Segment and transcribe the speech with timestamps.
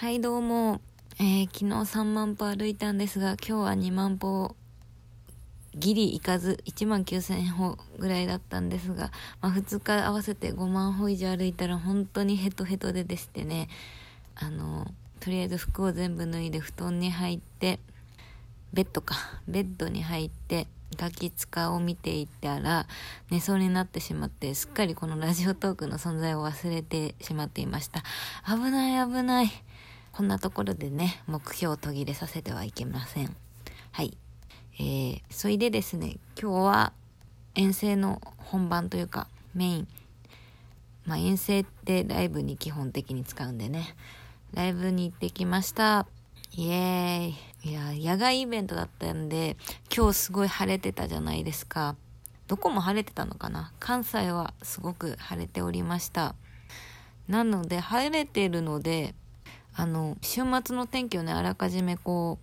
[0.00, 0.80] はいどうも、
[1.18, 4.54] えー、昨日3万歩歩いたんですが今日は2万歩
[5.74, 13.68] ギリ行かず1万9000歩ぐらいだったんですが、まあ、2日合わせて5万歩以上歩いたら本当にヘトヘトででしてね。
[14.36, 14.86] あの
[15.18, 17.80] とりあえず服を全部脱いで布団に入って
[18.72, 19.16] ベッドか
[19.48, 22.86] ベッドに入ってガキ使を見ていたら
[23.32, 28.04] 寝そうになってしまってすっかりこのラジオトークの存在を忘れてしまっていました。
[28.46, 29.50] 危ない危ない。
[30.18, 33.36] こんなところでね、目標を途切れさせてはいけません。
[33.92, 34.18] はい。
[34.80, 36.92] えー、それでですね、今日は
[37.54, 39.88] 遠征の本番というか、メイン。
[41.06, 43.94] まあ、遠征ってライブに基本的に使うんでね。
[44.54, 46.08] ライブに行ってきました。
[46.50, 47.70] イエーイ。
[47.70, 49.56] いや、野外イベントだったんで、
[49.96, 51.94] 今日すごい晴れてたじゃないですか。
[52.48, 53.72] どこも晴れてたのかな？
[53.78, 56.34] 関西はすごく晴れておりました。
[57.28, 59.14] なので、晴れてるので、
[59.78, 62.40] あの週末の天気をねあらかじめこ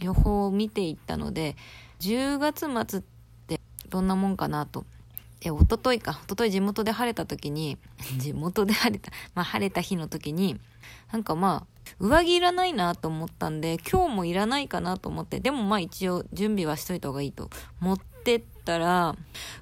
[0.00, 1.54] う予報を見ていったので
[2.00, 3.02] 10月末っ
[3.46, 4.86] てどんなもんかなと。
[5.42, 6.12] え一昨日か。
[6.12, 7.76] 一昨日地元で晴れた時に
[8.16, 10.58] 地元で晴れたまあ晴れた日の時に
[11.12, 19.14] なんかまあ上着いらないなと思ったんで今日もいらないかなと思ってでもまあ一応準備はしといた方がいいと持ってったら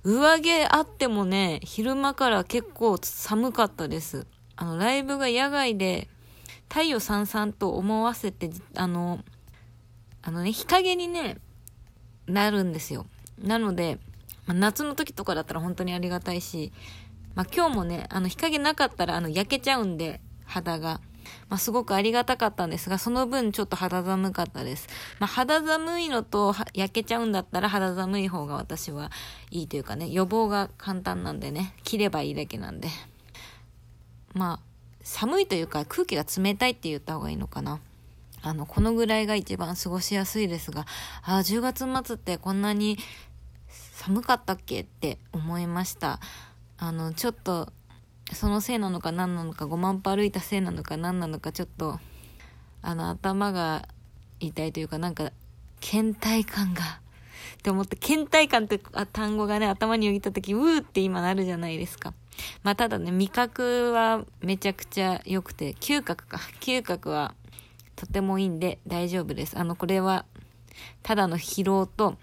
[0.04, 4.28] 上着あってもね昼間から結構寒かったです。
[4.54, 6.08] あのライブが野外で
[6.70, 9.18] 太陽さんさんと思わせて、あの、
[10.22, 11.38] あのね、日陰にね、
[12.26, 13.06] なるんですよ。
[13.38, 13.98] なので、
[14.46, 16.72] まあ、夏の時とかだったら本当にありがたいし、
[17.34, 21.00] まあ、今日もね、あの日陰なかったらあの焼けちゃうんで、肌が。
[21.48, 24.88] まあ、すごくありがたかったんですが、その分ちょっと肌寒かったです。
[25.18, 29.10] まあ、肌寒いのと焼けちゃうんだったら肌寒い方が私は
[29.50, 32.88] いいというかね、予防が簡単なんでね、切ればいいだけなんで。
[34.34, 34.69] まあ、
[35.02, 37.80] 寒いというか空気が冷たいって言った方がいいのかな。
[38.42, 40.86] あの、このぐらいが一番過ごしやすいですが、
[41.22, 42.98] ああ、10月末ってこんなに
[43.68, 46.20] 寒かったっけって思いました。
[46.78, 47.70] あの、ちょっと、
[48.32, 52.00] そのせいなのか何なのか、5万歩歩いたせいなのか何なのか、ちょっと、
[52.80, 53.88] あの、頭が
[54.38, 55.32] 痛いというか、なんか、
[55.80, 57.00] 倦怠感が、
[57.58, 58.80] って思って、倦怠感って
[59.12, 62.14] 単語がね、頭によぎった時、うーって今なるじゃないですか。
[62.62, 66.38] まあただね、味覚はめちゃくちゃ良くて、嗅覚か。
[66.60, 67.34] 嗅覚は
[67.96, 69.58] とてもいいんで大丈夫です。
[69.58, 70.24] あの、これは、
[71.02, 72.16] ただの疲労と、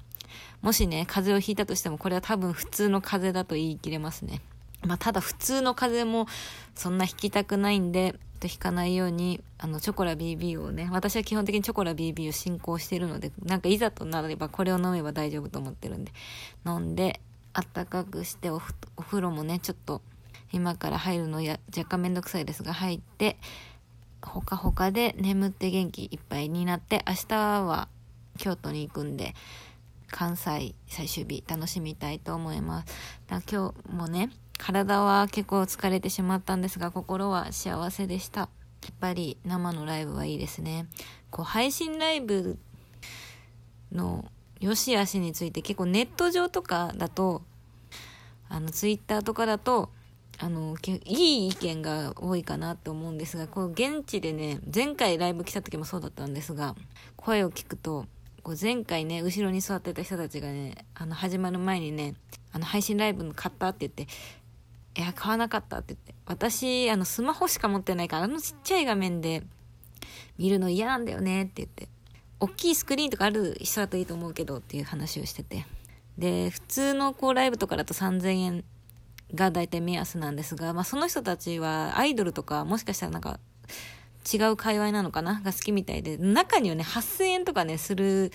[0.61, 4.41] もしね、風邪をひいたとしても、これは多分普通の風邪だと言い切れますね。
[4.85, 6.27] まあ、ただ普通の風邪も
[6.75, 16.11] そんな引きたくないんで、と引かないように、あの、チョコラ BB をね、私は基本的にチョコラ BB を進行しているので、なんかいざとなればこれを飲めば大丈夫と思ってるんで、
[16.65, 17.19] 飲んで、
[17.57, 20.03] あったかくしてお風呂もねちょっと
[20.53, 23.35] 今から入るのや若干めんどくさいですが入って
[24.21, 27.87] ほかほかで眠って元気いっぱいになって明日は
[28.37, 29.33] 京都に行くんで
[30.11, 32.93] 関西最終日楽しみたいと思います
[33.25, 34.29] だ今日もね
[34.59, 38.47] 体は結構疲れてしまったんですが心は幸せでしたや
[38.91, 40.85] っぱり生のライブはいいですね
[41.31, 42.59] こう配信ライブ
[43.91, 44.25] の
[44.59, 47.41] 良し悪しについて結構ネット上とかだと
[48.49, 49.89] あのツイッターとかだと
[50.39, 50.75] あの
[51.05, 56.75] いい意見が多いかなと思うんですがこう現地でね前回ライブ来た時もそうだったんですが
[57.15, 58.05] 声を聞くと
[58.43, 62.13] こう前回ね後ろに座ってた人たちがねあの始まる前にね
[62.51, 64.13] あの配信ライブの買ったって言って
[65.01, 69.43] いや買わなかったって言って私あのスマホしか持ってないからあのちっちゃい画面で
[70.37, 71.89] 見るの嫌なんだよねって言って
[72.39, 75.65] 大きいスクリーンとかある人だといいと思うけどっていう話をしてて。
[76.17, 78.63] で、普通のこうライブとかだと3000円
[79.33, 83.39] が大体目安なんですが、まあその人たちはアイドルとかもしかしたらなんか
[84.33, 85.41] 違う界隈なのかな？
[85.41, 88.31] が好きみたいで、中にはね、8000円とかね、する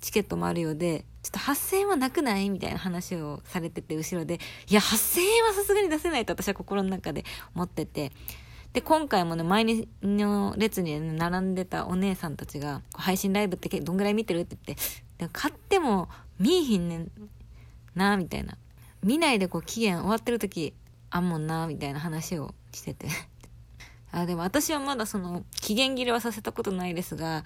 [0.00, 2.50] チケットもあるようで、ちょっと8000円はなくない？
[2.50, 4.38] みたいな話をされてて、後ろで、
[4.68, 8.12] いや、8000円はさすがに出せないと私は心の中で思ってて、
[8.74, 9.64] で、今回もね、前
[10.02, 14.40] の列に、ね、並んでたお姉さんたちが、配信ライブってどんぐらい見てる？
[14.40, 16.08] って言って、買っても
[16.38, 17.10] 見えひんねん
[17.94, 18.56] な、みたいな。
[19.02, 20.74] 見ないでこう期限終わってる時
[21.10, 23.08] あんもんな、みたいな話をしてて。
[24.12, 27.44] あ、でも私はまだその、期限切れはさせたことないですが、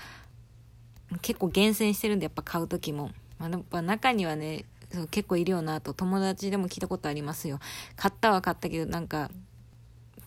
[1.22, 3.10] 結構厳選してるんで、やっぱ買う時も。
[3.38, 7.60] まあ、やっぱ中にはねそう、結構いるよなと友達でも聞いたことありますよ。
[7.96, 9.30] 買ったは買ったけど、なんか、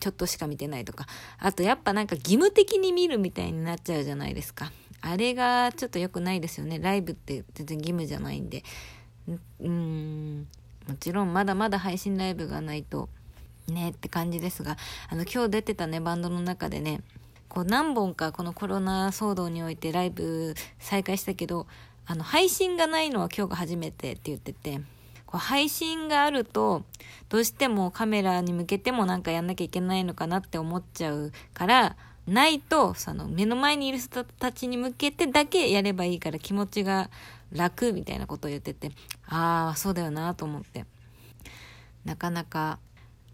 [0.00, 1.06] ちょっとしか見てないとか。
[1.38, 4.72] あとやっぱなんか義務的に見るみたいになっちゃうじゃないですか。
[5.06, 6.78] あれがちょっと良くないですよね。
[6.78, 8.64] ライブって全然義務じゃないんで。
[9.60, 10.46] うん、
[10.88, 13.08] もちろんまだまだ配信ライブがないと
[13.68, 14.78] ねって感じですが、
[15.10, 17.02] あの今日出てたね、バンドの中でね、
[17.48, 21.66] こう何本かこのコロナ騒動においてライブ再開したけど、
[22.06, 24.80] あの、配信がないのは今日が初めてって言ってて、
[25.26, 26.82] こう配信があると、
[27.28, 37.10] どうしてもカメラに向けてもなんかやんなきゃいけないのかなって思っちゃうから、ないと、その目の前にいる人たちに向けてだけやればいいから気持ちが
[37.52, 38.90] 楽みたいなことを言ってて、
[39.26, 40.86] ああ、そうだよなと思って。
[42.04, 42.78] なかなか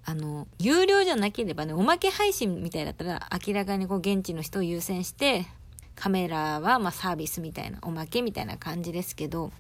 [0.05, 5.47] あの、有料じゃなければね、おまけ配信みたいだったら、明らかにこう、現地の人を優先して、
[5.95, 9.53] カメラはまあサービスみたいな、おまけみたいな感じですけど、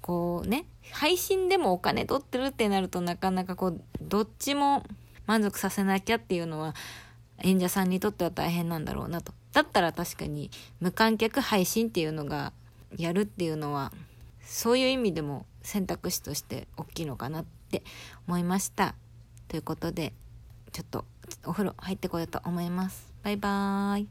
[0.00, 4.84] こうね、配信でもお金取ってるってなるとなかなかこう、どっちも
[5.26, 6.74] 満足させなきゃっていうのは、
[7.42, 9.32] 演者さんにとっては大変なんだろうなと。
[9.52, 10.50] だったら確かに
[10.80, 12.52] 無観客配信っていうのが
[12.96, 13.92] やるっていうのは、
[14.42, 17.82] そういう意味でも選択肢として大きいのかなって
[18.26, 18.94] 思いました。
[19.48, 20.12] ということで、
[20.72, 21.04] ちょっと
[21.44, 23.12] お風呂入ってこようと思います。
[23.22, 24.08] バイバーイ。